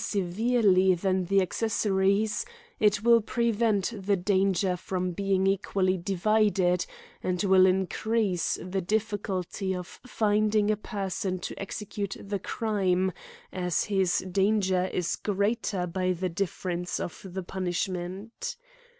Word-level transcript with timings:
1J9 0.01 0.57
everely 0.57 0.95
than 0.99 1.25
the 1.25 1.41
accessaries, 1.43 2.43
it 2.79 3.03
will 3.03 3.21
prevent 3.21 3.93
the 3.95 4.15
danger 4.17 4.75
from 4.75 5.11
being 5.11 5.45
equally 5.45 5.95
divided, 5.95 6.87
and 7.21 7.43
will 7.43 7.67
in 7.67 7.85
crease 7.85 8.57
the 8.63 8.81
difficulty 8.81 9.75
of 9.75 9.85
finding 10.03 10.71
a 10.71 10.75
person 10.75 11.37
to 11.37 11.53
execute 11.61 12.17
the 12.19 12.39
crime, 12.39 13.11
as 13.53 13.83
his 13.83 14.25
danger 14.31 14.85
is 14.85 15.17
greater 15.17 15.85
by 15.85 16.13
the 16.13 16.29
difference 16.29 16.99
of 16.99 17.21
the 17.23 17.43
punishment. 17.43 18.57